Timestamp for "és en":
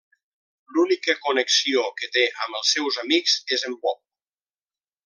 3.59-3.79